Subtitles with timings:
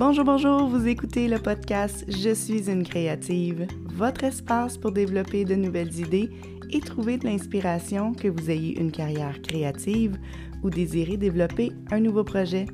[0.00, 5.54] Bonjour, bonjour, vous écoutez le podcast Je suis une créative, votre espace pour développer de
[5.54, 6.30] nouvelles idées
[6.70, 10.16] et trouver de l'inspiration que vous ayez une carrière créative
[10.62, 12.64] ou désirez développer un nouveau projet.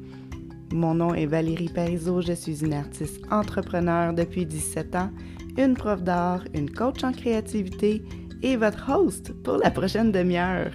[0.73, 5.11] Mon nom est Valérie Parizeau, je suis une artiste entrepreneur depuis 17 ans,
[5.59, 8.05] une prof d'art, une coach en créativité
[8.45, 10.71] et votre host pour la prochaine demi-heure.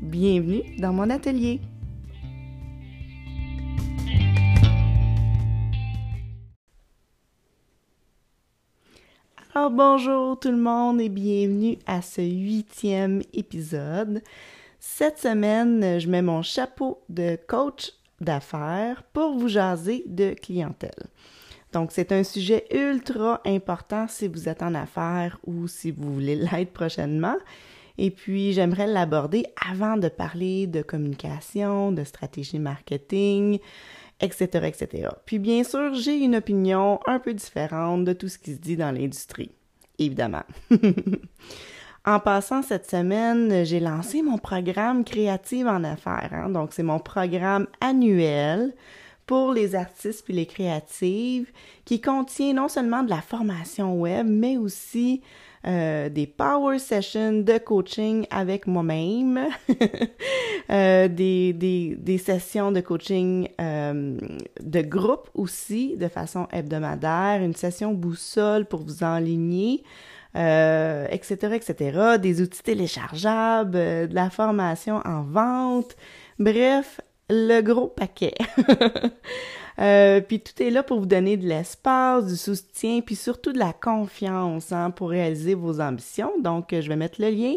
[0.00, 1.60] Bienvenue dans mon atelier.
[9.70, 14.20] Bonjour tout le monde et bienvenue à ce huitième épisode.
[14.80, 21.06] Cette semaine, je mets mon chapeau de coach d'affaires pour vous jaser de clientèle.
[21.72, 26.34] Donc, c'est un sujet ultra important si vous êtes en affaires ou si vous voulez
[26.52, 27.36] l'être prochainement.
[27.98, 33.58] Et puis, j'aimerais l'aborder avant de parler de communication, de stratégie marketing,
[34.22, 35.08] etc., etc.
[35.26, 38.76] Puis bien sûr, j'ai une opinion un peu différente de tout ce qui se dit
[38.76, 39.50] dans l'industrie,
[39.98, 40.44] évidemment.
[42.06, 46.30] en passant cette semaine, j'ai lancé mon programme Créative en affaires.
[46.32, 46.50] Hein.
[46.50, 48.74] Donc, c'est mon programme annuel
[49.26, 51.50] pour les artistes puis les créatives
[51.84, 55.22] qui contient non seulement de la formation web, mais aussi
[55.64, 59.46] euh, des power sessions de coaching avec moi-même,
[60.70, 64.18] euh, des, des, sessions de coaching euh,
[64.60, 69.84] de groupe aussi, de façon hebdomadaire, une session boussole pour vous enligner,
[70.34, 75.94] etc., etc., des outils téléchargeables, de la formation en vente,
[76.40, 78.34] bref, le gros paquet.
[79.78, 83.58] Euh, puis tout est là pour vous donner de l'espace, du soutien, puis surtout de
[83.58, 86.32] la confiance hein, pour réaliser vos ambitions.
[86.40, 87.54] Donc, je vais mettre le lien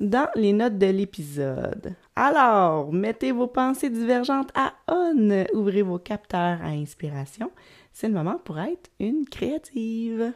[0.00, 1.94] dans les notes de l'épisode.
[2.14, 7.50] Alors, mettez vos pensées divergentes à on, ouvrez vos capteurs à inspiration.
[7.92, 10.32] C'est le moment pour être une créative.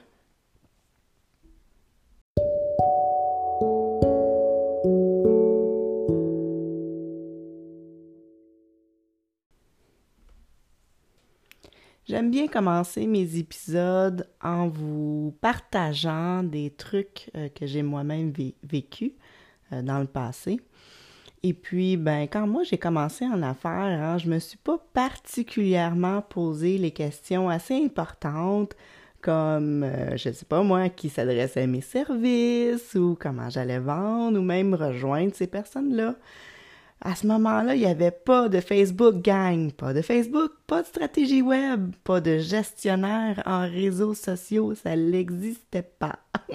[12.32, 18.32] Bien commencer mes épisodes en vous partageant des trucs euh, que j'ai moi-même
[18.62, 19.12] vécu
[19.70, 20.59] euh, dans le passé.
[21.43, 26.22] Et puis, ben, quand moi j'ai commencé en affaires, hein, je me suis pas particulièrement
[26.22, 28.75] posé les questions assez importantes
[29.20, 34.38] comme, euh, je sais pas moi, qui s'adressait à mes services ou comment j'allais vendre
[34.38, 36.14] ou même rejoindre ces personnes-là.
[37.05, 40.87] À ce moment-là, il n'y avait pas de Facebook gang, pas de Facebook, pas de
[40.87, 46.21] stratégie web, pas de gestionnaire en réseaux sociaux, ça n'existait pas.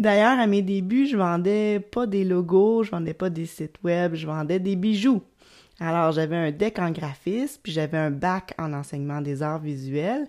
[0.00, 4.14] D'ailleurs, à mes débuts, je vendais pas des logos, je vendais pas des sites web,
[4.14, 5.22] je vendais des bijoux.
[5.78, 10.26] Alors, j'avais un deck en graphisme, puis j'avais un bac en enseignement des arts visuels.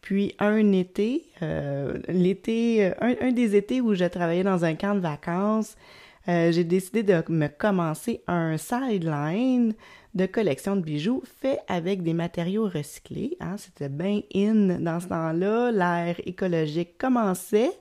[0.00, 4.74] Puis un été, euh, l'été, euh, un, un, des étés où je travaillais dans un
[4.74, 5.76] camp de vacances,
[6.28, 9.74] euh, j'ai décidé de me commencer un sideline
[10.14, 13.36] de collection de bijoux fait avec des matériaux recyclés.
[13.40, 13.56] Hein.
[13.56, 15.70] C'était bien in dans ce temps-là.
[15.70, 17.72] L'ère écologique commençait.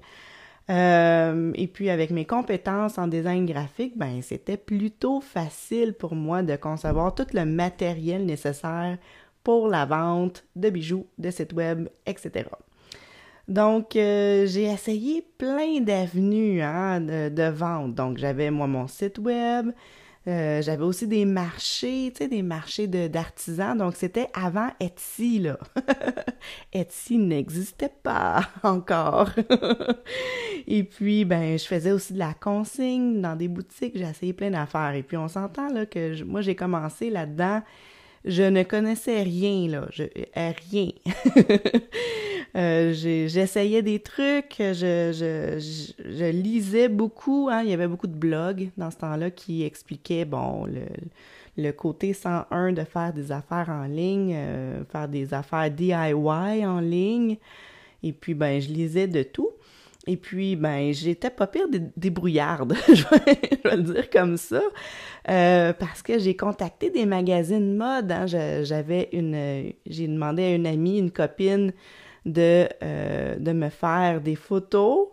[0.70, 6.44] Euh, et puis avec mes compétences en design graphique, ben c'était plutôt facile pour moi
[6.44, 8.98] de concevoir tout le matériel nécessaire
[9.44, 12.50] pour la vente de bijoux, de sites web, etc.
[13.48, 17.96] Donc, euh, j'ai essayé plein d'avenues hein, de, vente.
[17.96, 19.72] Donc, j'avais moi mon site web,
[20.28, 23.78] euh, j'avais aussi des marchés, tu sais, des marchés d'artisans.
[23.78, 25.58] Donc, c'était avant Etsy, là.
[26.74, 29.30] Etsy n'existait pas encore.
[30.68, 33.98] Et puis, ben, je faisais aussi de la consigne dans des boutiques.
[33.98, 34.94] J'ai essayé plein d'affaires.
[34.94, 37.62] Et puis, on s'entend, là, que moi, j'ai commencé là-dedans.
[38.26, 39.88] Je ne connaissais rien, là.
[40.00, 40.90] Euh, rien.
[42.56, 47.50] Euh, j'essayais des trucs, je, je, je, lisais beaucoup.
[47.52, 50.86] Hein, il y avait beaucoup de blogs dans ce temps-là qui expliquaient, bon, le,
[51.58, 56.80] le côté 101 de faire des affaires en ligne, euh, faire des affaires DIY en
[56.80, 57.38] ligne.
[58.02, 59.52] Et puis, ben, je lisais de tout.
[60.08, 64.62] Et puis, ben, j'étais pas pire des débrouillarde, je, vais, le dire comme ça,
[65.30, 68.12] euh, parce que j'ai contacté des magazines mode.
[68.12, 68.26] Hein.
[68.26, 71.74] J'avais une, j'ai demandé à une amie, une copine,
[72.26, 75.08] de, euh, de me faire des photos.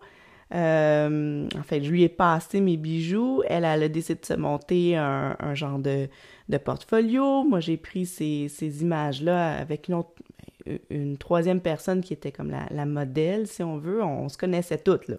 [0.55, 3.43] Euh, en fait, je lui ai passé mes bijoux.
[3.49, 6.08] Elle, elle a décidé de se monter un, un genre de,
[6.49, 7.44] de, portfolio.
[7.44, 10.12] Moi, j'ai pris ces, ces images-là avec une, autre,
[10.90, 14.02] une troisième personne qui était comme la, modèle, si on veut.
[14.02, 15.19] On, se connaissait toutes, là.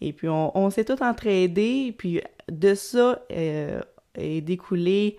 [0.00, 1.94] Et puis, on, on s'est toutes entraidées.
[1.96, 2.20] Puis,
[2.50, 3.80] de ça euh,
[4.14, 5.16] est découlé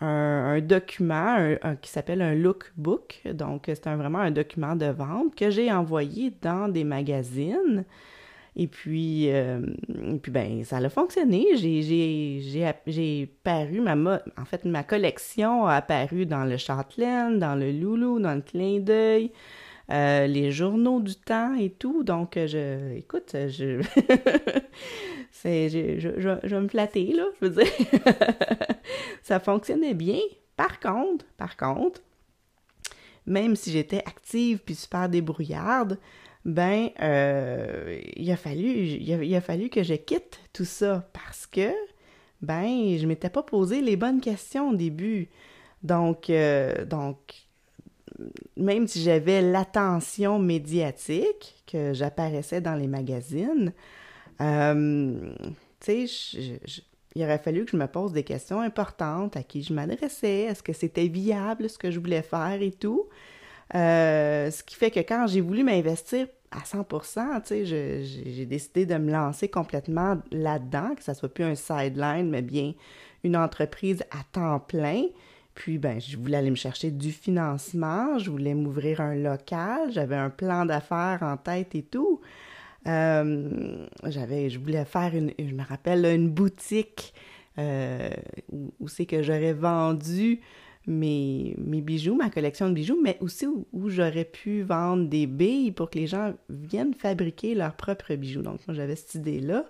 [0.00, 3.22] un, document qui s'appelle un lookbook.
[3.32, 7.84] Donc, c'est vraiment un document de vente que j'ai envoyé dans des magazines.
[8.56, 9.60] Et puis, euh,
[10.22, 11.56] puis ben, ça a fonctionné.
[11.56, 18.20] J'ai paru, ma, en fait, ma collection a apparu dans le Châtelaine, dans le Loulou,
[18.20, 19.32] dans le Clin d'œil,
[19.90, 22.04] euh, les journaux du temps et tout.
[22.04, 23.82] Donc, je, écoute, je,
[25.44, 27.72] je, je, je, vais me flatter, là, je veux dire.
[29.22, 30.20] ça fonctionnait bien.
[30.56, 32.00] Par contre, par contre,
[33.26, 35.98] même si j'étais active puis super débrouillarde,
[36.44, 41.72] ben, euh, il, a fallu, que je quitte tout ça parce que,
[42.42, 45.28] ben, je m'étais pas posé les bonnes questions au début.
[45.82, 47.16] Donc, euh, donc
[48.56, 53.72] même si j'avais l'attention médiatique, que j'apparaissais dans les magazines,
[54.40, 55.32] euh,
[55.80, 56.60] tu sais,
[57.14, 60.62] il aurait fallu que je me pose des questions importantes à qui je m'adressais, est-ce
[60.62, 63.08] que c'était viable ce que je voulais faire et tout?
[63.74, 68.86] Euh, ce qui fait que quand j'ai voulu m'investir à 100%, tu sais, j'ai décidé
[68.86, 72.72] de me lancer complètement là-dedans, que ça soit plus un sideline, mais bien
[73.24, 75.06] une entreprise à temps plein.
[75.54, 80.16] Puis, ben, je voulais aller me chercher du financement, je voulais m'ouvrir un local, j'avais
[80.16, 82.20] un plan d'affaires en tête et tout.
[82.86, 87.14] Euh, j'avais, je voulais faire une, je me rappelle, une boutique
[87.58, 88.10] euh,
[88.50, 90.40] où, c'est que j'aurais vendu
[90.86, 95.72] mes, mes, bijoux, ma collection de bijoux, mais aussi où, j'aurais pu vendre des billes
[95.72, 98.42] pour que les gens viennent fabriquer leurs propres bijoux.
[98.42, 99.64] Donc, moi, j'avais cette idée-là.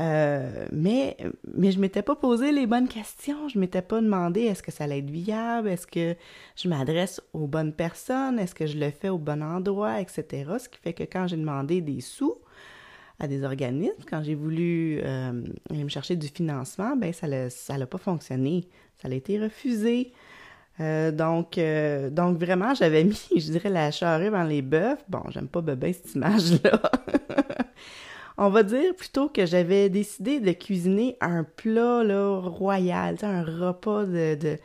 [0.00, 1.16] Euh, mais,
[1.54, 3.48] mais je m'étais pas posé les bonnes questions.
[3.48, 6.14] Je m'étais pas demandé est-ce que ça allait être viable, est-ce que
[6.56, 10.24] je m'adresse aux bonnes personnes, est-ce que je le fais au bon endroit, etc.
[10.60, 12.36] Ce qui fait que quand j'ai demandé des sous
[13.18, 17.50] à des organismes, quand j'ai voulu euh, aller me chercher du financement, ben ça n'a
[17.50, 18.68] ça pas fonctionné.
[19.00, 20.12] Ça a été refusé.
[20.80, 21.58] Euh, donc,
[22.14, 24.98] donc vraiment, j'avais mis, je dirais, la charrue dans les bœufs.
[25.08, 26.80] Bon, j'aime pas bébé cette image-là.
[28.40, 32.04] On va dire plutôt que j'avais décidé de cuisiner un plat
[32.38, 34.58] royal, un repas de,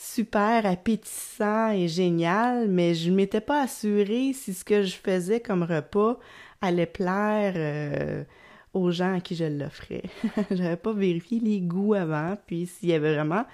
[0.00, 5.62] super appétissant et génial, mais je m'étais pas assurée si ce que je faisais comme
[5.62, 6.18] repas
[6.62, 8.24] allait plaire euh,
[8.72, 10.04] aux gens à qui je l'offrais.
[10.50, 13.44] J'avais pas vérifié les goûts avant, puis s'il y avait vraiment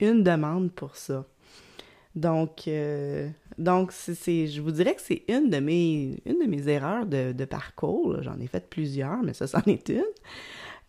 [0.00, 1.24] une demande pour ça.
[2.14, 3.28] Donc, euh,
[3.90, 8.22] c'est, je vous dirais que c'est une de mes, une de mes erreurs de, parcours.
[8.22, 10.02] J'en ai fait plusieurs, mais ça, c'en est une.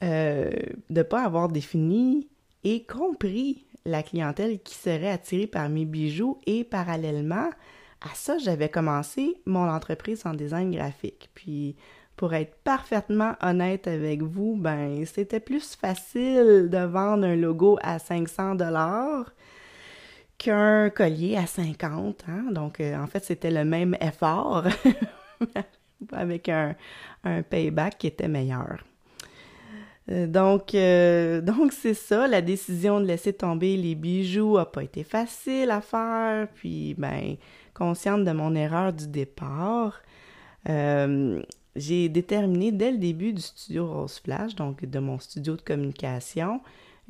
[0.03, 0.51] Euh,
[0.89, 2.29] de ne pas avoir défini
[2.63, 7.49] et compris la clientèle qui serait attirée par mes bijoux et parallèlement
[8.01, 11.29] à ça, j'avais commencé mon entreprise en design graphique.
[11.33, 11.75] Puis,
[12.17, 17.99] pour être parfaitement honnête avec vous, ben, c'était plus facile de vendre un logo à
[17.99, 19.31] 500 dollars
[20.39, 22.25] qu'un collier à 50.
[22.27, 22.51] Hein?
[22.51, 24.65] Donc, euh, en fait, c'était le même effort
[26.11, 26.75] avec un,
[27.49, 28.83] payback qui était meilleur.
[30.09, 34.83] Euh, donc, euh, donc c'est ça, la décision de laisser tomber les bijoux n'a pas
[34.83, 37.35] été facile à faire, puis ben,
[37.75, 40.01] consciente de mon erreur du départ,
[41.77, 46.61] j'ai déterminé dès le début du studio Rose Flash, donc de mon studio de communication,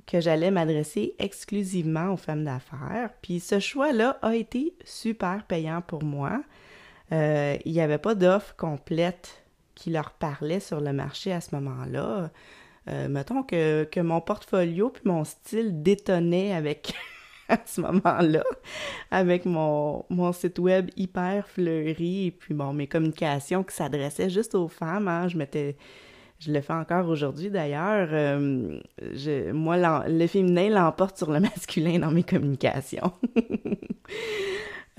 [0.05, 3.09] que j'allais m'adresser exclusivement aux femmes d'affaires.
[3.21, 6.43] Puis ce choix-là a été super payant pour moi.
[7.11, 9.43] Euh, il n'y avait pas d'offre complète
[9.73, 12.29] qui leur parlait sur le marché à ce moment-là.
[12.89, 16.93] Euh, mettons que, que, mon portfolio puis mon style détonnait avec
[17.49, 18.43] à ce moment-là,
[19.11, 24.55] avec mon, mon, site web hyper fleuri et puis bon, mes communications qui s'adressaient juste
[24.55, 25.07] aux femmes.
[25.07, 25.77] Hein, je m'étais
[26.39, 28.09] je le fais encore aujourd'hui d'ailleurs.
[28.11, 28.79] Euh,
[29.53, 33.11] moi, le féminin l'emporte sur le masculin dans mes communications.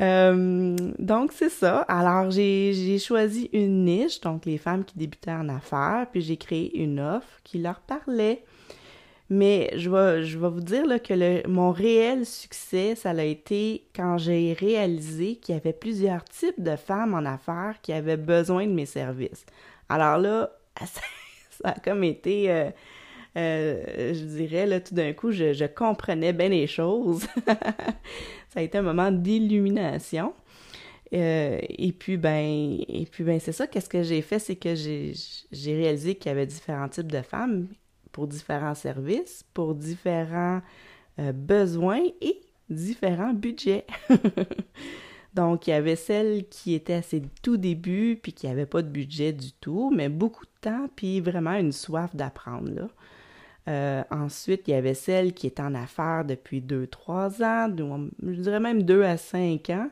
[0.00, 1.81] Euh, donc, c'est ça.
[1.88, 6.81] Alors, j'ai choisi une niche, donc les femmes qui débutaient en affaires, puis j'ai créé
[6.81, 8.45] une offre qui leur parlait.
[9.31, 14.55] Mais je vais, vous dire que le, mon réel succès, ça a été quand j'ai
[14.59, 18.87] réalisé qu'il y avait plusieurs types de femmes en affaires qui avaient besoin de mes
[18.87, 19.45] services.
[19.91, 20.51] Alors là,
[20.85, 21.01] ça
[21.65, 22.71] a comme été, euh,
[23.37, 27.27] euh, je dirais, là, tout d'un coup, je, comprenais bien les choses.
[27.47, 30.33] ça a été un moment d'illumination.
[31.13, 34.75] Euh, et puis, ben, et puis, ben, c'est ça, qu'est-ce que j'ai fait, c'est que
[34.75, 37.69] j'ai réalisé qu'il y avait différents types de femmes
[38.19, 40.61] pour différents services, pour différents
[41.17, 43.87] besoins et différents budgets.
[45.35, 48.83] Donc, il y avait celles qui étaient à ses tout début, puis qui n'avaient pas
[48.83, 52.89] de budget du tout, mais beaucoup de temps, puis vraiment une soif d'apprendre.
[53.69, 57.73] Euh, ensuite, il y avait celle qui est en affaires depuis 2-3 ans,
[58.27, 59.91] je dirais même 2 à 5 ans,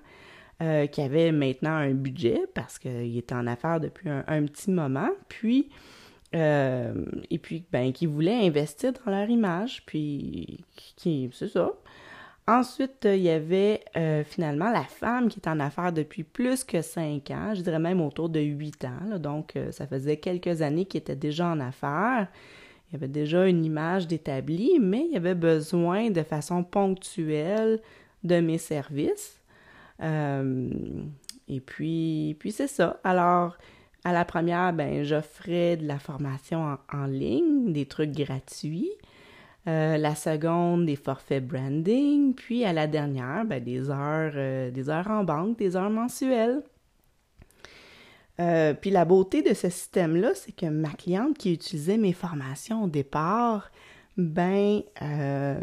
[0.62, 5.10] euh, qui avait maintenant un budget parce qu'il est en affaires depuis un, petit moment,
[5.28, 5.68] puis
[6.34, 6.94] euh,
[7.30, 11.72] et puis ben qui voulait investir dans leur image, puis qui c'est ça.
[12.48, 13.82] Ensuite, il y avait
[14.24, 18.00] finalement la femme qui est en affaires depuis plus que 5 ans, je dirais même
[18.00, 22.28] autour de 8 ans, donc ça faisait quelques années qu'il était déjà en affaires.
[22.88, 27.80] Il y avait déjà une image d'établi, mais il y avait besoin de façon ponctuelle
[28.22, 29.40] de mes services.
[30.02, 30.70] Euh,
[31.48, 33.00] et puis, puis c'est ça.
[33.02, 33.56] Alors,
[34.06, 38.92] à la première, ben, j'offrais de la formation en, ligne, des trucs gratuits.
[39.66, 42.32] Euh, la seconde, des forfaits branding.
[42.32, 46.62] Puis à la dernière, ben, des heures, euh, des heures en banque, des heures mensuelles.
[48.38, 52.84] Euh, puis la beauté de ce système-là, c'est que ma cliente qui utilisait mes formations
[52.84, 53.72] au départ,
[54.16, 55.58] ben, euh,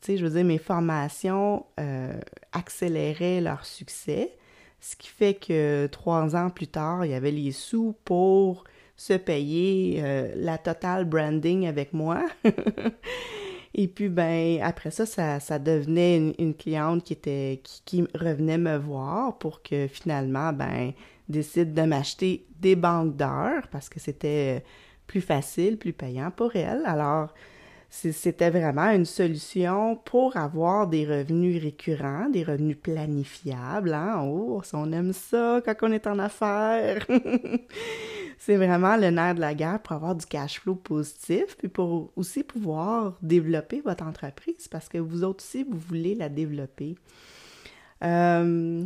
[0.00, 1.66] sais, je veux dire, mes formations
[2.52, 4.36] accéléraient leur succès,
[4.84, 8.64] ce qui fait que trois ans plus tard, il y avait les sous pour
[8.96, 10.02] se payer
[10.36, 12.22] la totale branding avec moi.
[13.74, 15.04] Et puis, ben, après ça,
[15.40, 17.16] ça, devenait une, cliente qui,
[17.84, 20.92] qui, revenait me voir pour que finalement, ben,
[21.28, 24.62] décide de m'acheter des banques d'heures parce que c'était
[25.08, 26.82] plus facile, plus payant pour elle.
[26.86, 27.34] Alors,
[27.94, 33.94] c'était vraiment une solution pour avoir des revenus récurrents, des revenus planifiables.
[33.94, 34.20] Hein?
[34.24, 37.06] Oh, on aime ça quand on est en affaires.
[38.38, 42.10] c'est vraiment le nerf de la guerre pour avoir du cash flow positif, puis pour
[42.16, 46.96] aussi pouvoir développer votre entreprise parce que vous autres aussi, vous voulez la développer.
[48.02, 48.84] Euh,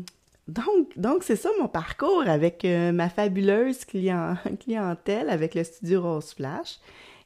[0.96, 6.78] donc, c'est ça mon parcours avec euh, ma fabuleuse clientèle avec le studio Rose Flash.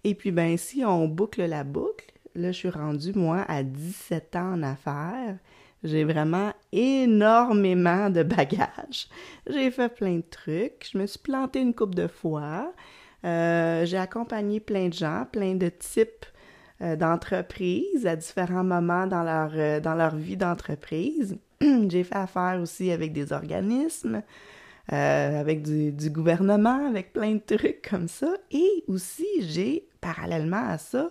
[0.04, 4.36] Et puis, ben, si on boucle la boucle, là, je suis rendue, moi, à 17
[4.36, 5.38] ans en affaires.
[5.84, 9.08] J'ai vraiment énormément de bagages.
[9.48, 10.88] J'ai fait plein de trucs.
[10.92, 12.72] Je me suis plantée une coupe de fois.
[13.24, 16.26] Euh, j'ai accompagné plein de gens, plein de types
[16.82, 21.36] euh, d'entreprises à différents moments dans leur, dans leur vie d'entreprise.
[21.88, 24.22] j'ai fait affaire aussi avec des organismes,
[24.92, 28.34] euh, avec du, gouvernement, avec plein de trucs comme ça.
[28.50, 31.08] Et aussi, j'ai, parallèlement à ça,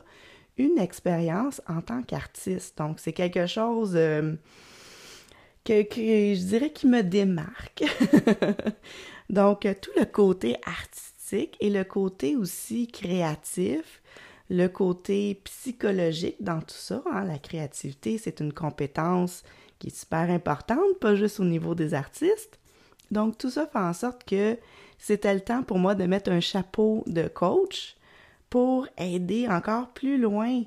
[0.58, 2.78] une expérience en tant qu'artiste.
[2.78, 4.36] Donc, c'est quelque chose euh,
[5.66, 7.84] que, je dirais qui me démarque.
[9.30, 14.04] Donc, tout le côté artistique et le côté aussi créatif,
[14.50, 17.02] le côté psychologique dans tout ça.
[17.12, 17.24] Hein.
[17.24, 19.44] La créativité, c'est une compétence
[19.80, 22.60] qui est super importante, pas juste au niveau des artistes.
[23.10, 24.58] Donc, tout ça fait en sorte que
[24.98, 27.96] c'était le temps pour moi de mettre un chapeau de coach
[28.52, 30.62] pour aider encore plus loin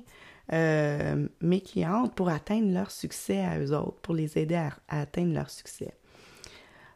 [0.51, 5.33] euh, mes clientes pour atteindre leur succès à eux autres, pour les aider à, atteindre
[5.33, 5.93] leur succès.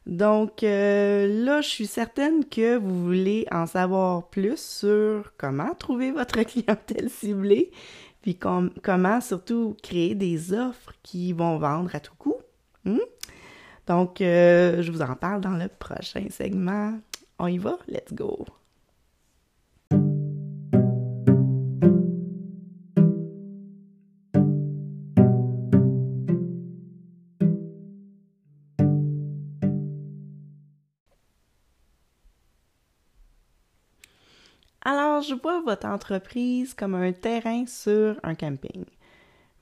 [0.05, 6.12] Donc euh, là, je suis certaine que vous voulez en savoir plus sur comment trouver
[6.12, 7.72] votre clientèle ciblée
[8.22, 12.36] puis comment surtout créer des offres qui vont vendre à tout coup.
[12.84, 13.00] Hmm?
[13.88, 17.00] Donc, euh, je vous en parle dans le prochain segment.
[17.39, 17.77] On y va?
[17.88, 18.46] Let's go!
[35.29, 38.86] Je vois votre entreprise comme un terrain sur un camping.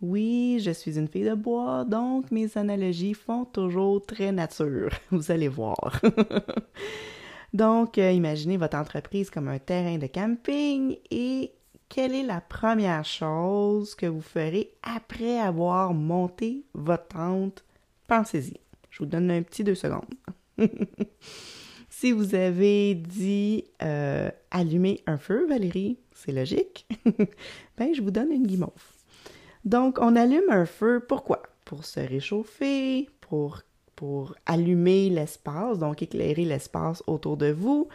[0.01, 5.31] Oui, je suis une fille de bois, donc mes analogies font toujours très nature, vous
[5.31, 6.01] allez voir.
[7.53, 11.51] donc, euh, imaginez votre entreprise comme un terrain de camping et
[11.89, 17.63] quelle est la première chose que vous ferez après avoir monté votre tente?
[18.07, 18.59] Pensez-y.
[18.91, 20.05] Je vous donne un petit deux secondes.
[21.99, 26.85] Si vous avez dit euh, allumer un feu, Valérie, c'est logique,
[27.77, 28.69] ben je vous donne une guimauve.
[29.65, 31.41] Donc, on allume un feu, pourquoi?
[31.65, 33.63] Pour se réchauffer, pour,
[33.95, 37.87] pour allumer l'espace, donc éclairer l'espace autour de vous,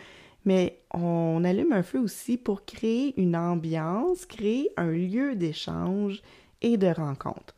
[0.44, 6.23] mais on allume un feu aussi pour créer une ambiance, créer un lieu d'échange
[6.61, 7.54] et de rencontre.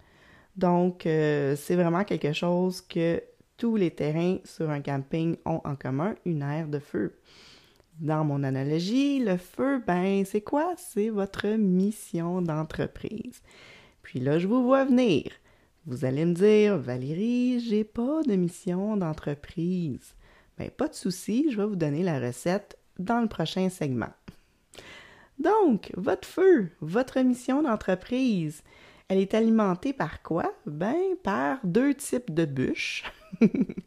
[0.59, 3.23] Donc, euh, c'est vraiment quelque chose que
[3.57, 7.19] tous les terrains sur un camping ont en commun une aire de feu.
[8.01, 10.75] Dans mon analogie, le feu, ben, c'est quoi?
[10.77, 13.41] C'est votre mission d'entreprise.
[14.03, 15.31] Puis là, je vous vois venir.
[15.87, 20.15] Vous allez me dire, Valérie, j'ai pas de mission d'entreprise.
[20.59, 24.13] Ben, pas de souci, je vais vous donner la recette dans le prochain segment.
[25.39, 28.63] Donc, votre feu, votre mission d'entreprise,
[29.09, 30.53] elle est alimentée par quoi?
[30.67, 33.05] Ben, par deux types de bûches.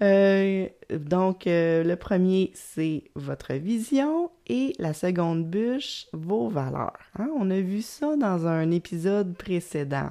[0.00, 6.98] Euh, donc, euh, le premier, c'est votre vision et la seconde bûche, vos valeurs.
[7.18, 7.28] Hein?
[7.36, 10.10] On a vu ça dans un épisode précédent.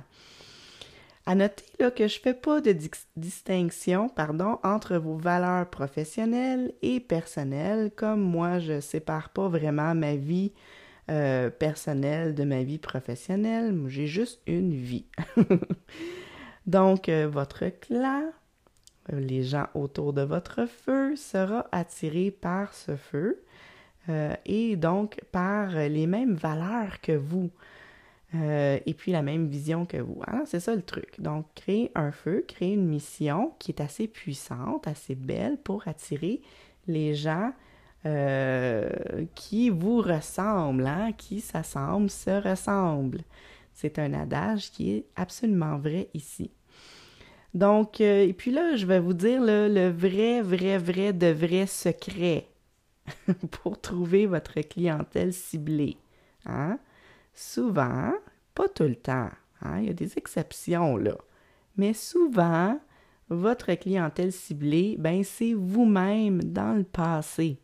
[1.26, 2.76] À noter là, que je ne fais pas de
[3.16, 9.94] distinction pardon, entre vos valeurs professionnelles et personnelles, comme moi, je ne sépare pas vraiment
[9.94, 10.54] ma vie
[11.10, 13.78] euh, personnelle de ma vie professionnelle.
[13.88, 15.06] J'ai juste une vie.
[16.66, 18.32] Donc, votre clan,
[19.12, 23.44] les gens autour de votre feu sera attiré par ce feu
[24.10, 27.50] euh, et donc par les mêmes valeurs que vous
[28.36, 30.20] euh, et puis la même vision que vous.
[30.28, 31.20] Alors, c'est ça le truc.
[31.20, 36.42] Donc, créer un feu, créer une mission qui est assez puissante, assez belle pour attirer
[36.88, 37.54] les gens
[38.06, 38.90] euh,
[39.34, 43.22] qui vous ressemblent, hein, qui s'assemblent, se ressemblent.
[43.74, 46.52] C'est un adage qui est absolument vrai ici.
[47.58, 51.66] Donc, euh, et puis là, je vais vous dire le vrai, vrai, vrai, de vrai
[51.66, 52.46] secret
[53.50, 55.98] pour trouver votre clientèle ciblée.
[56.46, 56.78] Hein?
[57.34, 58.14] Souvent,
[58.54, 59.32] pas tout le temps,
[59.64, 59.80] hein?
[59.80, 61.18] il y a des exceptions là,
[61.78, 62.80] mais souvent,
[63.30, 67.58] votre clientèle ciblée, ben c'est vous-même dans le passé.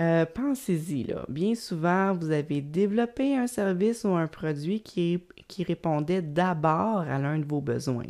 [0.00, 1.26] Euh, pensez-y, là.
[1.28, 7.18] Bien souvent, vous avez développé un service ou un produit qui, qui répondait d'abord à
[7.18, 8.06] l'un de vos besoins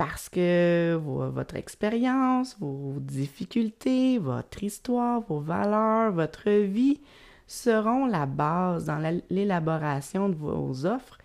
[0.00, 7.02] parce que votre expérience, vos difficultés, votre histoire, vos valeurs, votre vie
[7.46, 11.18] seront la base dans l'élaboration de vos offres.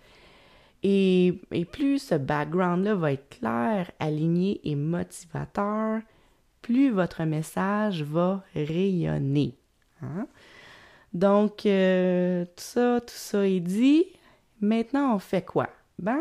[0.82, 1.40] Et,
[1.72, 6.02] plus ce background-là va être clair, aligné et motivateur,
[6.60, 9.54] plus votre message va rayonner.
[10.02, 10.26] Hein?
[11.14, 14.04] Donc, euh, tout ça, tout ça est dit.
[14.60, 15.70] Maintenant, on fait quoi?
[15.98, 16.20] Ben,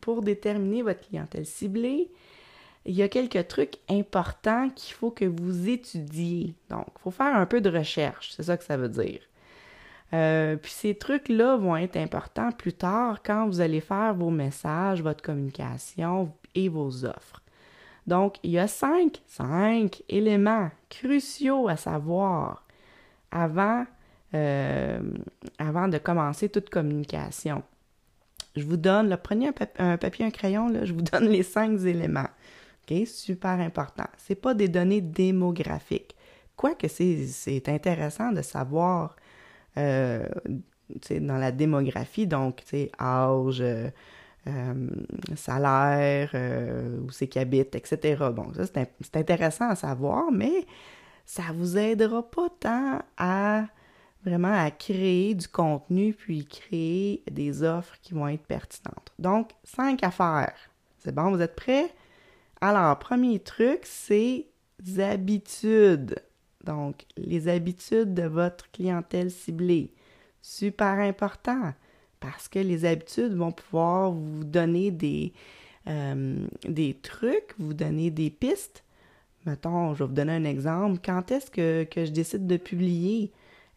[0.00, 2.10] pour déterminer votre clientèle ciblée,
[2.84, 6.54] il y a quelques trucs importants qu'il faut que vous étudiez.
[6.70, 9.20] Donc, il faut faire un peu de recherche, c'est ça que ça veut dire.
[10.12, 15.02] Euh, puis ces trucs-là vont être importants plus tard quand vous allez faire vos messages,
[15.02, 17.42] votre communication et vos offres.
[18.06, 22.64] Donc, il y a cinq, cinq éléments cruciaux à savoir
[23.32, 23.84] avant,
[24.34, 25.00] euh,
[25.58, 27.64] avant de commencer toute communication.
[28.56, 31.80] Je vous donne, là, prenez un, papier, un crayon, là, je vous donne les cinq
[31.84, 32.28] éléments.
[32.90, 33.06] OK?
[33.06, 34.06] Super important.
[34.16, 36.16] Ce pas des données démographiques.
[36.56, 39.16] Quoique c'est intéressant de savoir
[39.76, 40.26] euh,
[41.10, 42.62] dans la démographie, donc
[42.98, 43.90] âge, euh,
[44.46, 44.88] euh,
[45.34, 46.30] salaire,
[47.04, 48.24] où c'est qu'ils habitent, etc.
[48.32, 50.64] Bon, ça c'est intéressant à savoir, mais
[51.26, 53.66] ça vous aidera pas tant à
[54.26, 59.12] vraiment à créer du contenu puis créer des offres qui vont être pertinentes.
[59.18, 60.56] Donc, cinq affaires.
[60.98, 61.94] C'est bon, vous êtes prêts?
[62.60, 64.46] Alors, premier truc, c'est
[64.98, 66.16] habitudes.
[66.64, 69.92] Donc, les habitudes de votre clientèle ciblée.
[70.42, 71.72] Super important
[72.18, 75.32] parce que les habitudes vont pouvoir vous donner des,
[75.86, 76.46] euh,
[77.02, 78.82] trucs, vous donner des pistes.
[79.44, 80.98] Mettons, je vais vous donner un exemple.
[81.04, 83.30] Quand est-ce que je décide de publier?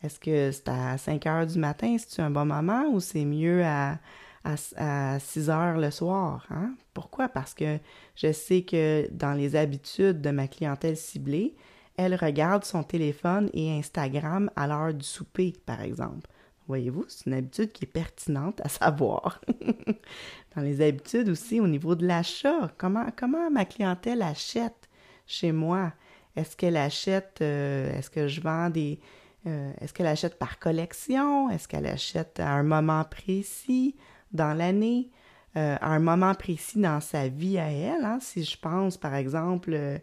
[0.03, 3.63] Est-ce que c'est à 5 heures du matin, c'est un bon moment ou c'est mieux
[3.65, 3.99] à,
[4.45, 6.45] à, 6 heures le soir?
[6.49, 6.73] Hein?
[6.93, 7.27] Pourquoi?
[7.27, 7.79] Parce que
[8.15, 11.55] je sais que dans les habitudes de ma clientèle ciblée,
[11.97, 16.29] elle regarde son téléphone et Instagram à l'heure du souper, par exemple.
[16.69, 19.41] Voyez-vous, c'est une habitude qui est pertinente à savoir.
[20.55, 24.87] dans les habitudes aussi, au niveau de l'achat, comment, comment ma clientèle achète
[25.25, 25.91] chez moi?
[26.35, 28.99] Est-ce qu'elle achète, euh, est-ce que je vends des,
[29.47, 31.49] euh, est-ce qu'elle achète par collection?
[31.49, 33.95] Est-ce qu'elle achète à un moment précis
[34.31, 35.09] dans l'année?
[35.57, 38.05] Euh, à un moment précis dans sa vie à elle.
[38.05, 38.19] Hein?
[38.21, 39.97] Si je pense, par exemple, euh,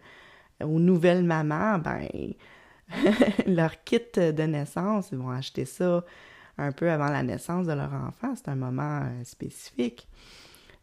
[0.62, 2.08] aux nouvelles mamans, ben,
[3.46, 6.04] leur kit de naissance, ils vont acheter ça
[6.58, 8.34] un peu avant la naissance de leur enfant.
[8.34, 10.08] C'est un moment spécifique.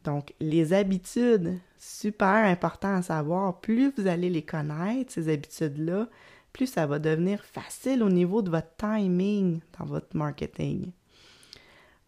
[0.03, 3.59] Donc, les habitudes, super important à savoir.
[3.61, 6.07] Plus vous allez les connaître, ces habitudes-là,
[6.53, 10.91] plus ça va devenir facile au niveau de votre timing dans votre marketing.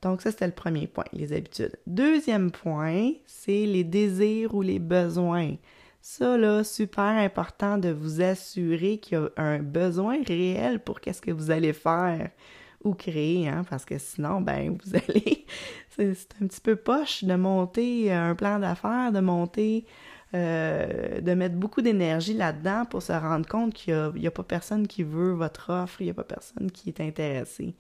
[0.02, 1.76] Donc ça, c'était le premier point, les habitudes.
[1.88, 5.56] Deuxième point, c'est les désirs ou les besoins.
[6.00, 11.24] Ça, là, super important de vous assurer qu'il y a un besoin réel pour qu'est-ce
[11.24, 12.30] que vous allez faire
[12.84, 15.48] ou créer, hein, parce que sinon, ben, vous allez...
[15.90, 19.86] c'est un petit peu poche de monter un plan d'affaires, de monter
[20.36, 24.86] euh, de mettre beaucoup d'énergie là-dedans pour se rendre compte qu'il n'y a, pas personne
[24.86, 27.74] qui veut votre offre, il n'y a pas personne qui est intéressé.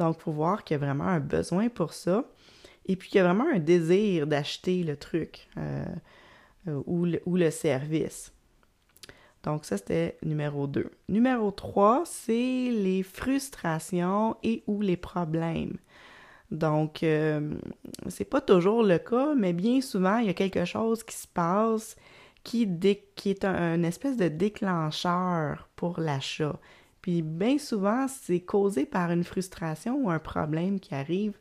[0.00, 2.24] Donc, faut voir qu'il y a vraiment un besoin pour ça
[2.86, 5.84] et puis qu'il y a vraiment un désir d'acheter le truc euh,
[6.66, 8.32] euh, ou, le, ou, le, service.
[9.44, 10.90] Donc, ça, c'était numéro 2.
[11.08, 12.32] Numéro 3, c'est
[12.72, 15.76] les frustrations et ou les problèmes.
[16.54, 17.50] Donc, euh,
[18.08, 21.26] c'est pas toujours le cas, mais bien souvent, il y a quelque chose qui se
[21.26, 21.96] passe
[22.44, 22.68] qui,
[23.24, 26.56] est un, espèce de déclencheur pour l'achat.
[27.00, 31.38] Puis bien souvent, c'est causé par une frustration ou un problème qui arrive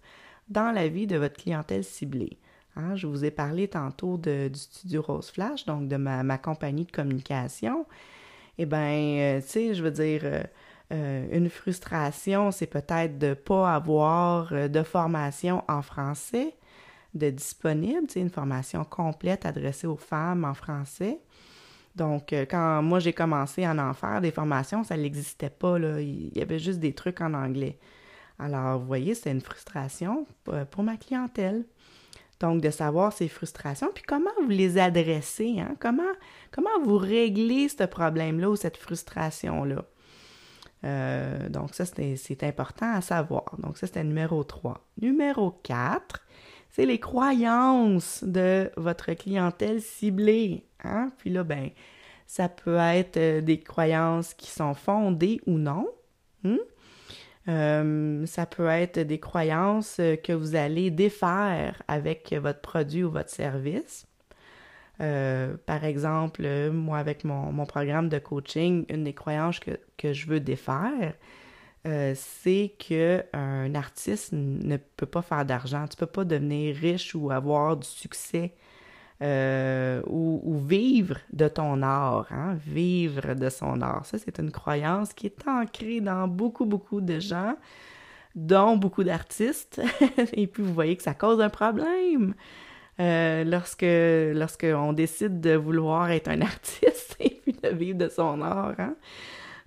[0.49, 2.38] dans la vie de votre clientèle ciblée.
[2.76, 6.86] Hein, je vous ai parlé tantôt du studio Rose Flash, donc de ma, ma compagnie
[6.86, 7.86] de communication.
[8.58, 10.43] Eh bien, euh, tu sais, je veux dire, euh,
[10.93, 16.56] euh, une frustration, c'est peut-être de ne pas avoir euh, de formation en français
[17.15, 21.19] de disponible, une formation complète adressée aux femmes en français.
[21.95, 25.79] Donc, euh, quand moi j'ai commencé à en faire des formations, ça n'existait pas.
[25.79, 25.99] Là.
[26.01, 27.79] Il y avait juste des trucs en anglais.
[28.39, 30.27] Alors, vous voyez, c'est une frustration
[30.71, 31.65] pour ma clientèle.
[32.39, 35.75] Donc, de savoir ces frustrations, puis comment vous les adressez, hein?
[35.79, 36.12] comment,
[36.51, 39.86] comment vous réglez ce problème-là ou cette frustration-là?
[40.84, 43.56] Euh, donc, ça, c'est important à savoir.
[43.60, 44.86] Donc, ça, c'était numéro 3.
[45.02, 46.26] Numéro 4,
[46.69, 50.65] c'est les croyances de votre clientèle ciblée.
[50.84, 51.12] Hein?
[51.17, 51.69] Puis là, ben,
[52.28, 55.88] ça peut être euh, des croyances qui sont fondées ou non.
[56.43, 56.58] Hmm?
[57.50, 63.30] Euh, ça peut être des croyances que vous allez défaire avec votre produit ou votre
[63.30, 64.06] service.
[65.01, 70.39] Euh, par exemple, moi, avec mon, programme de coaching, une des croyances que, je veux
[70.39, 71.13] défaire,
[71.86, 75.88] euh, c'est qu'un artiste ne peut pas faire d'argent.
[75.88, 78.53] Tu ne peux pas devenir riche ou avoir du succès
[79.21, 82.58] euh, ou, vivre de ton art, hein?
[82.65, 84.06] vivre de son art.
[84.06, 87.56] Ça, c'est une croyance qui est ancrée dans beaucoup, beaucoup de gens,
[88.36, 89.82] dont beaucoup d'artistes.
[90.34, 92.34] Et puis, vous voyez que ça cause un problème.
[92.99, 93.86] Euh, lorsque
[94.38, 98.75] lorsqu'on décide de vouloir être un artiste et puis de vivre de son art.
[98.77, 98.95] Hein?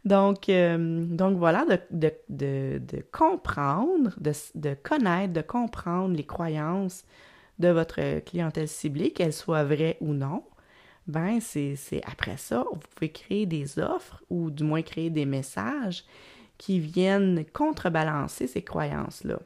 [0.04, 7.04] Donc, euh, donc voilà, de, comprendre, de, de, connaître, de comprendre les croyances
[7.58, 10.44] de votre clientèle ciblée, qu'elles soient vraies ou non,
[11.08, 16.04] ben c'est après ça, vous pouvez créer des offres ou du moins créer des messages
[16.58, 19.40] qui viennent contrebalancer ces croyances-là.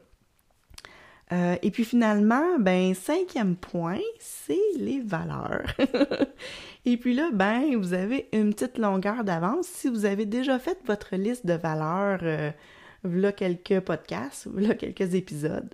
[1.31, 5.65] Euh, et puis finalement, ben cinquième point, c'est les valeurs.
[6.85, 10.77] et puis là, ben vous avez une petite longueur d'avance si vous avez déjà fait
[10.85, 12.19] votre liste de valeurs.
[12.23, 12.51] Euh,
[13.03, 15.73] voilà quelques podcasts, voilà quelques épisodes.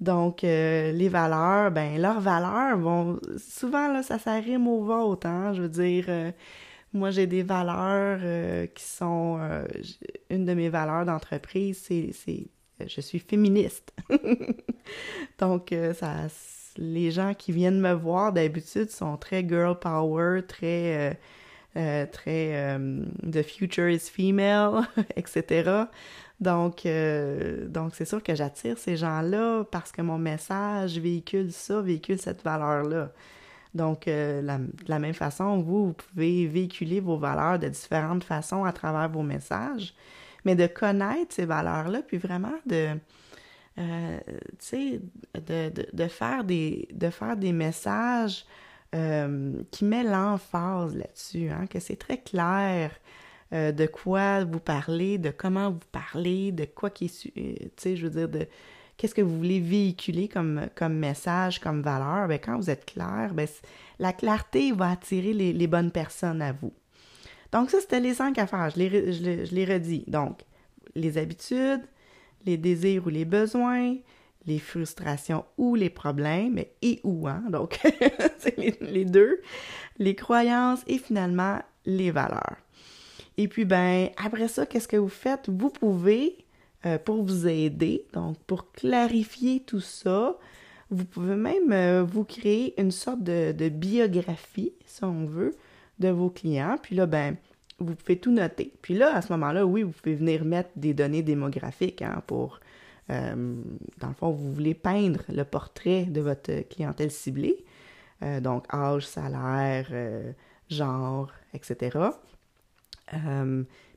[0.00, 5.26] Donc, euh, les valeurs, ben leurs valeurs vont souvent là, ça, ça rime au vôtre,
[5.26, 5.52] hein.
[5.54, 6.06] Je veux dire,
[6.92, 8.20] moi j'ai des valeurs
[8.74, 9.38] qui sont
[10.30, 12.48] une de mes valeurs d'entreprise, c'est
[12.80, 13.92] je suis féministe.
[15.38, 16.26] Donc, euh, ça,
[16.76, 21.14] les gens qui viennent me voir d'habitude sont très girl power, très, euh,
[21.76, 22.78] euh, très
[23.22, 25.84] the future is female, etc.
[26.40, 26.86] Donc,
[27.68, 32.42] donc c'est sûr que j'attire ces gens-là parce que mon message véhicule ça, véhicule cette
[32.42, 33.12] valeur-là.
[33.72, 34.44] Donc, de
[34.86, 39.22] la même façon, vous, vous pouvez véhiculer vos valeurs de différentes façons à travers vos
[39.22, 39.94] messages
[40.44, 42.88] mais de connaître ces valeurs-là, puis vraiment de,
[43.78, 44.18] euh,
[44.58, 45.00] sais,
[45.34, 48.44] de, de, faire des, de faire des messages
[48.94, 52.92] euh, qui mettent l'emphase là-dessus, hein, que c'est très clair
[53.52, 58.10] euh, de quoi vous parlez, de comment vous parlez, de quoi qui est, je veux
[58.10, 58.46] dire, de
[58.96, 63.34] qu'est-ce que vous voulez véhiculer comme, comme message, comme valeur, bien, quand vous êtes clair,
[63.34, 63.46] bien,
[63.98, 66.72] la clarté va attirer les bonnes personnes à vous.
[67.52, 68.70] Donc, ça, c'était les cinq affaires.
[68.70, 70.04] Je les, je, les, redis.
[70.06, 70.40] Donc,
[70.94, 71.82] les habitudes,
[72.44, 73.96] les désirs ou les besoins,
[74.46, 77.42] les frustrations ou les problèmes, et ou, hein?
[77.50, 77.80] Donc,
[78.38, 79.40] c'est les, deux.
[79.98, 82.56] Les croyances et finalement, les valeurs.
[83.36, 85.48] Et puis, ben, après ça, qu'est-ce que vous faites?
[85.48, 86.44] Vous pouvez,
[86.86, 90.38] euh, pour vous aider, donc pour clarifier tout ça,
[90.90, 95.56] vous pouvez même euh, vous créer une sorte de, de, biographie, si on veut,
[95.98, 96.76] de vos clients.
[96.82, 97.36] Puis là, ben,
[97.78, 98.72] vous pouvez tout noter.
[98.82, 102.60] Puis là, à ce moment-là, oui, vous pouvez venir mettre des données démographiques hein, pour,
[103.10, 103.56] euh,
[103.98, 107.64] dans le fond, vous voulez peindre le portrait de votre clientèle ciblée.
[108.22, 110.32] Euh, donc, âge, salaire, euh,
[110.70, 111.98] genre, etc.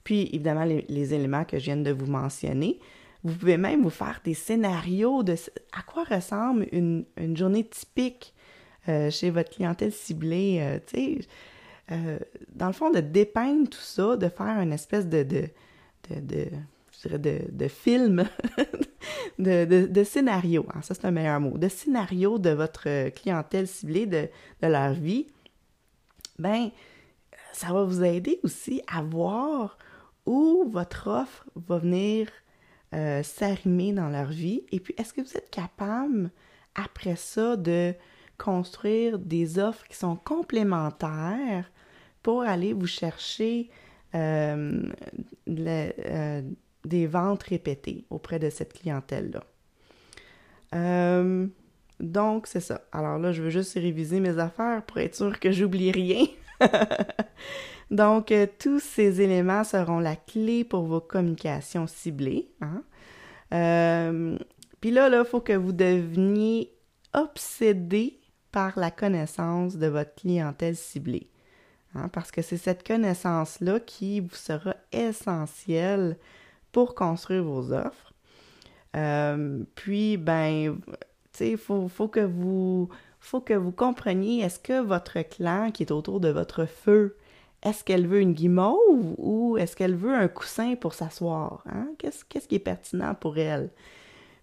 [0.03, 2.79] puis, évidemment, les, éléments que je viens de vous mentionner.
[3.23, 5.36] Vous pouvez même vous faire des scénarios de
[5.73, 8.33] à quoi ressemble une, une journée typique
[8.86, 11.19] chez votre clientèle ciblée, tu
[11.91, 12.19] euh,
[12.54, 15.50] dans le fond, de dépeindre tout ça, de faire une espèce de, de,
[16.10, 16.47] de,
[16.91, 18.26] je dirais de, de film,
[19.39, 24.06] de, de, scénario, hein, ça c'est un meilleur mot, de scénario de votre clientèle ciblée,
[24.06, 24.28] de,
[24.62, 25.28] de leur vie,
[26.39, 26.71] ben,
[27.54, 29.78] ça va vous aider aussi à voir
[30.26, 32.28] où votre offre va venir
[32.93, 34.63] euh, s'arrimer dans leur vie.
[34.71, 36.32] Et puis, est-ce que vous êtes capable,
[36.76, 37.93] après ça, de
[38.38, 41.71] construire des offres qui sont complémentaires
[42.27, 43.69] pour aller vous chercher
[44.13, 44.83] euh,
[45.47, 46.41] euh,
[46.83, 49.45] des ventes répétées auprès de cette clientèle-là.
[52.01, 52.81] donc, c'est ça.
[52.91, 56.25] Alors là, je veux juste réviser mes affaires pour être sûr que j'oublie rien.
[57.91, 62.49] Donc, euh, tous ces éléments seront la clé pour vos communications ciblées.
[62.59, 62.83] Hein.
[63.53, 64.37] Euh,
[64.81, 66.73] puis là, il faut que vous deveniez
[67.13, 68.19] obsédé
[68.51, 71.29] par la connaissance de votre clientèle ciblée.
[71.95, 76.17] Hein, parce que c'est cette connaissance-là qui vous sera essentielle
[76.71, 78.13] pour construire vos offres.
[78.95, 80.93] Euh, puis, ben, tu
[81.32, 82.89] sais, il faut, que vous,
[83.45, 87.17] que vous compreniez, est-ce que votre clan qui est autour de votre feu,
[87.63, 91.63] est-ce qu'elle veut une guimauve ou est-ce qu'elle veut un coussin pour s'asseoir?
[91.67, 91.89] Hein?
[91.97, 93.69] Qu'est-ce, qui est pertinent pour elle?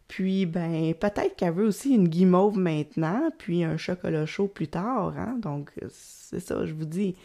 [0.08, 5.14] Puis, ben, peut-être qu'elle veut aussi une guimauve maintenant, puis un chocolat chaud plus tard.
[5.18, 5.38] Hein?
[5.40, 7.16] Donc, c'est ça, je vous dis.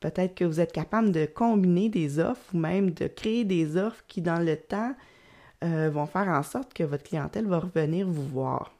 [0.00, 4.04] Peut-être que vous êtes capable de combiner des offres ou même de créer des offres
[4.08, 4.94] qui, dans le temps,
[5.64, 8.72] euh, vont faire en sorte que votre clientèle va revenir vous voir.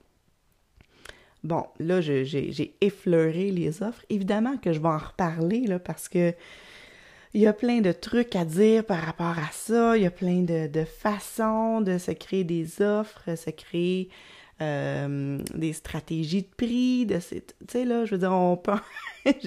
[1.42, 4.04] Bon, là, j'ai effleuré les offres.
[4.10, 6.34] Évidemment que je vais en reparler, là, parce que
[7.36, 9.94] il y a plein de trucs à dire par rapport à ça.
[9.94, 14.08] Il y a plein de, façons de se créer des offres, se créer
[14.62, 17.04] euh, des stratégies de prix.
[17.04, 18.72] De tu sais, là, je veux dire, on peut...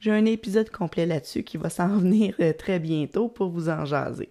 [0.00, 3.84] j'ai un épisode complet là-dessus qui va s'en venir euh, très bientôt pour vous en
[3.84, 4.30] jaser.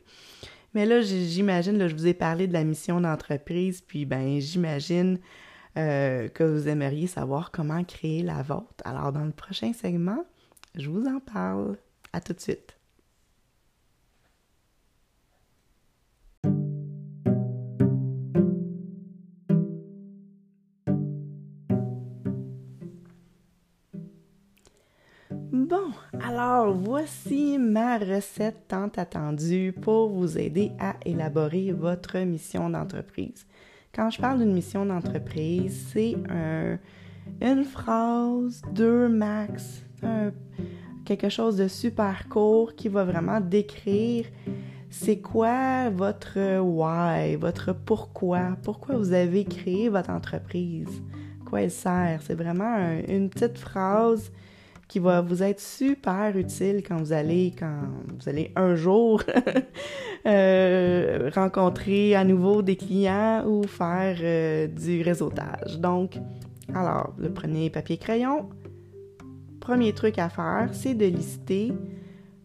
[0.74, 5.20] Mais là, j'imagine, là, je vous ai parlé de la mission d'entreprise, puis ben, j'imagine
[5.78, 8.84] euh, que vous aimeriez savoir comment créer la vôtre.
[8.84, 10.26] Alors, dans le prochain segment,
[10.74, 11.78] je vous en parle.
[12.14, 12.75] À tout de suite.
[25.68, 25.90] Bon,
[26.22, 33.48] alors voici ma recette tant attendue pour vous aider à élaborer votre mission d'entreprise.
[33.92, 36.16] Quand je parle d'une mission d'entreprise, c'est
[37.42, 39.84] une phrase, deux max,
[41.04, 44.26] quelque chose de super court qui va vraiment décrire
[44.92, 51.02] c'est quoi votre why, votre pourquoi, pourquoi vous avez créé votre entreprise,
[51.50, 52.22] quoi elle sert.
[52.22, 54.32] C'est vraiment une petite phrase
[54.88, 57.82] qui va vous être super utile quand vous allez, quand
[58.20, 59.24] vous allez un jour
[60.28, 65.80] euh, rencontrer à nouveau des clients ou faire euh, du réseautage.
[65.80, 66.20] Donc,
[66.74, 68.50] alors, le prenez papier crayon.
[69.60, 71.74] Premier truc à faire, c'est de lister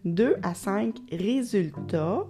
[0.06, 2.26] 2 à 5 résultats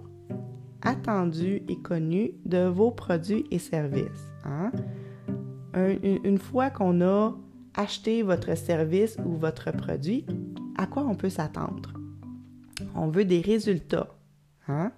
[0.81, 4.27] attendus et connus de vos produits et services.
[4.43, 4.71] Hein.
[5.75, 7.33] une fois qu'on a
[7.75, 10.25] acheter votre service ou votre produit,
[10.77, 11.93] à quoi on peut s'attendre?
[12.95, 14.15] On veut des résultats.
[14.67, 14.91] Hein?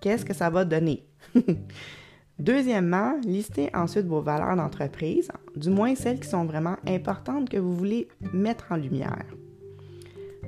[0.00, 1.06] Qu'est-ce que ça va donner?
[2.38, 7.76] Deuxièmement, listez ensuite vos valeurs d'entreprise, du moins celles qui sont vraiment importantes que vous
[7.76, 9.26] voulez mettre en lumière.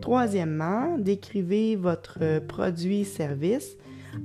[0.01, 3.77] Troisièmement, décrivez votre produit-service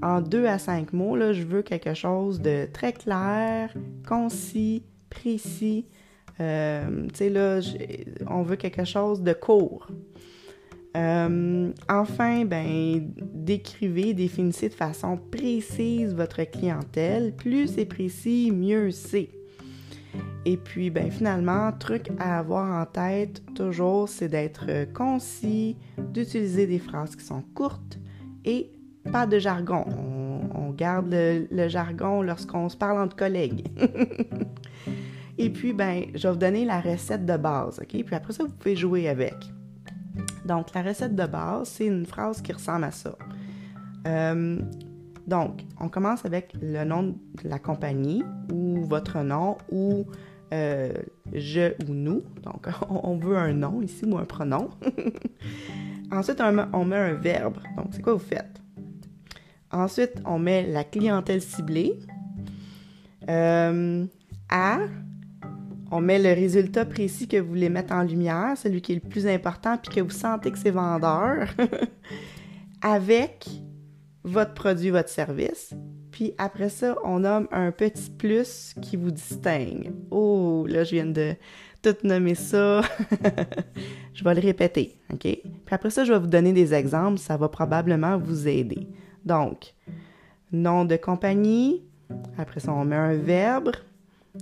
[0.01, 1.15] en deux à cinq mots.
[1.15, 3.73] Là, je veux quelque chose de très clair,
[4.07, 5.85] concis, précis,
[6.41, 7.59] euh, tu sais, là,
[8.27, 9.87] on veut quelque chose de court.
[10.97, 17.35] Euh, enfin, ben, décrivez, définissez de façon précise votre clientèle.
[17.35, 19.29] Plus c'est précis, mieux c'est.
[20.45, 26.79] Et puis, ben, finalement, truc à avoir en tête toujours, c'est d'être concis, d'utiliser des
[26.79, 27.99] phrases qui sont courtes
[28.45, 28.71] et
[29.11, 29.85] pas de jargon.
[30.55, 33.67] On, garde le jargon lorsqu'on se parle entre collègues.
[35.41, 38.03] Et puis, ben, je vais vous donner la recette de base, OK?
[38.03, 39.35] Puis après ça, vous pouvez jouer avec.
[40.43, 43.17] Donc, la recette de base, c'est une phrase qui ressemble à ça.
[44.05, 44.59] Euh,
[45.25, 47.03] donc, on commence avec le nom
[47.41, 48.21] de la compagnie
[48.51, 50.05] ou votre nom ou
[50.53, 50.91] euh,
[51.31, 52.21] je ou nous.
[52.43, 54.71] Donc, on veut un nom ici ou un pronom.
[56.11, 56.41] Ensuite,
[56.73, 57.59] on met, un verbe.
[57.77, 58.59] Donc, c'est quoi vous faites?
[59.71, 61.97] Ensuite, on met la clientèle ciblée.
[63.29, 64.05] Euh,
[64.49, 64.79] à
[65.91, 69.09] on met le résultat précis que vous voulez mettre en lumière, celui qui est le
[69.09, 71.47] plus important, puis que vous sentez que c'est vendeur,
[72.81, 73.47] avec
[74.23, 75.73] votre produit, votre service.
[76.11, 79.93] Puis après ça, on nomme un petit plus qui vous distingue.
[80.11, 81.35] Oh, là, je viens de
[81.81, 82.81] tout nommer ça.
[84.13, 85.21] je vais le répéter, OK?
[85.21, 87.19] Puis après ça, je vais vous donner des exemples.
[87.19, 88.87] Ça va probablement vous aider.
[89.23, 89.73] Donc,
[90.51, 91.83] nom de compagnie.
[92.37, 93.71] Après ça, on met un verbe.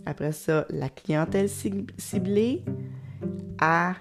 [0.05, 1.49] Après ça, la clientèle
[1.97, 2.63] ciblée
[3.59, 3.95] à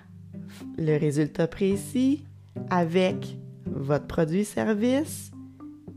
[0.78, 2.24] le résultat précis
[2.70, 5.30] avec votre produit-service.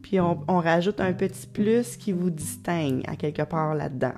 [0.01, 4.13] Puis on, rajoute un petit plus qui vous distingue à quelque part là-dedans.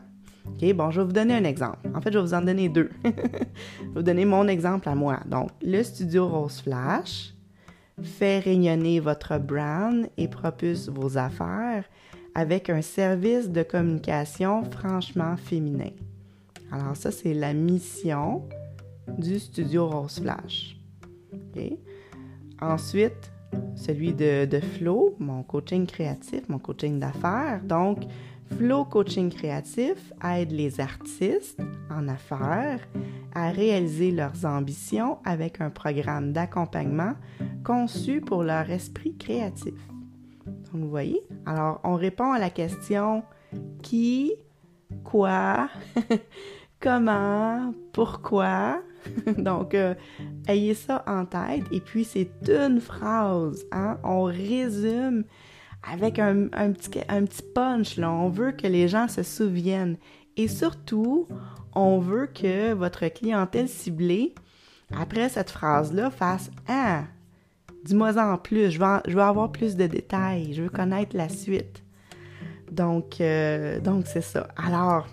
[0.48, 1.90] OK, bon, je vais vous donner un exemple.
[1.94, 2.90] En fait, je vais vous en donner deux.
[3.04, 5.20] je vais vous donner mon exemple à moi.
[5.26, 7.34] Donc, le studio Rose Flash
[8.02, 11.84] fait rayonner votre brand et propulse vos affaires
[12.36, 15.92] avec un service de communication franchement féminin.
[16.72, 18.44] Alors ça, c'est la mission
[19.18, 20.78] du studio Rose Flash.
[22.62, 23.32] Ensuite,
[23.76, 27.62] celui de, de Flo, mon coaching créatif, mon coaching d'affaires.
[27.64, 28.06] Donc,
[28.58, 32.80] Flow Coaching Créatif aide les artistes en affaires
[33.34, 37.14] à réaliser leurs ambitions avec un programme d'accompagnement
[37.64, 39.74] conçu pour leur esprit créatif.
[40.74, 41.22] Vous voyez?
[41.46, 43.24] Alors, on répond à la question
[43.82, 44.34] qui,
[45.04, 45.70] quoi,
[46.80, 48.82] comment, pourquoi.
[49.38, 49.96] Donc, euh,
[50.48, 51.64] ayez ça en tête.
[51.72, 53.66] Et puis, c'est une phrase.
[53.72, 53.98] Hein?
[54.04, 55.24] On résume
[55.84, 57.98] avec un, petit, un petit punch.
[58.00, 59.98] On veut que les gens se souviennent.
[60.38, 61.28] Et surtout,
[61.76, 64.36] on veut que votre clientèle ciblée,
[64.96, 67.04] après cette phrase-là, fasse Ah,
[67.84, 71.84] dis-moi en plus, je veux, avoir plus de détails, je veux connaître la suite.
[72.72, 74.48] Donc, euh, donc c'est ça.
[74.56, 75.08] Alors,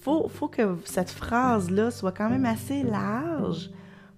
[0.00, 3.70] faut, faut que cette phrase-là soit quand même assez large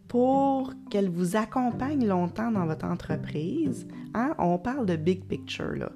[0.09, 3.89] pour qu'elle vous accompagne longtemps dans votre entreprise.
[4.15, 4.35] Hein?
[4.39, 5.75] On parle de big picture.
[5.75, 5.91] Là.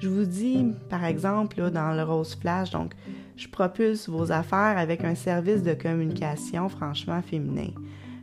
[0.00, 2.94] Je vous dis, par exemple, dans le Rose Flash, donc,
[3.36, 7.70] je propulse vos affaires avec un service de communication franchement féminin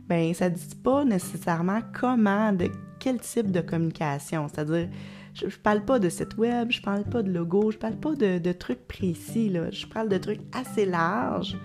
[0.08, 4.48] ben ça dit pas nécessairement comment, de quel type de communication.
[4.48, 4.88] C'est-à-dire,
[5.34, 8.14] je, ne parle pas de site web, je parle pas de logo, je parle pas
[8.14, 9.70] de, trucs précis, là.
[9.70, 11.56] Je parle de trucs assez larges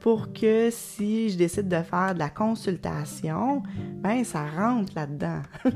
[0.00, 3.62] pour que si je décide de faire de la consultation,
[3.96, 5.42] ben ça rentre là-dedans.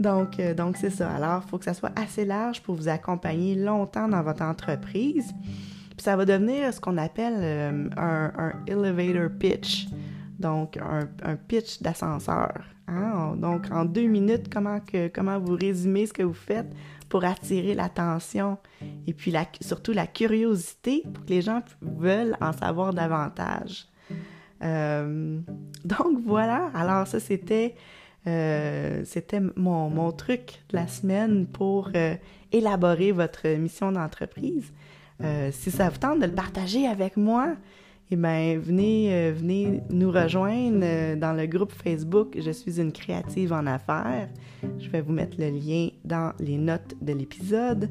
[0.00, 1.08] donc, euh, donc c'est ça.
[1.10, 5.32] Alors, il faut que ça soit assez large pour vous accompagner longtemps dans votre entreprise.
[5.90, 9.86] Puis ça va devenir ce qu'on appelle euh, un elevator pitch.
[10.42, 12.64] Donc, un, pitch d'ascenseur.
[12.88, 13.36] Hein?
[13.36, 16.66] Donc, en deux minutes, comment, que, comment vous résumez ce que vous faites
[17.08, 18.58] pour attirer l'attention
[19.06, 23.86] et puis surtout la curiosité pour que les gens veulent en savoir davantage.
[24.64, 25.38] Euh,
[25.84, 26.70] donc, voilà.
[26.74, 27.76] Alors, ça, c'était...
[28.28, 32.14] Euh, c'était mon, mon, truc de la semaine pour euh,
[32.52, 34.72] élaborer votre mission d'entreprise.
[35.50, 37.56] si ça vous tente de le partager avec moi,
[38.12, 42.92] eh bien, venez, euh, venez nous rejoindre euh, dans le groupe Facebook Je suis une
[42.92, 44.28] créative en affaires.
[44.78, 47.88] Je vais vous mettre le lien dans les notes de l'épisode.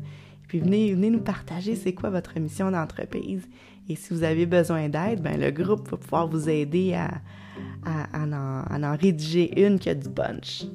[0.48, 3.50] Puis venez, venez nous partager c'est quoi votre mission d'entreprise.
[3.90, 7.10] Et si vous avez besoin d'aide, ben, le groupe va pouvoir vous aider à,
[7.84, 10.66] à, en, à en rédiger une qui a du punch.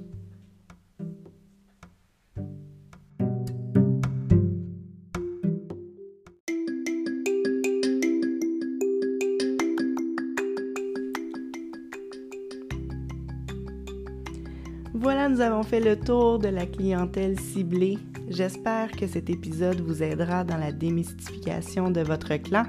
[15.29, 17.99] Nous avons fait le tour de la clientèle ciblée.
[18.29, 22.63] J'espère que cet épisode vous aidera dans la démystification de votre clan.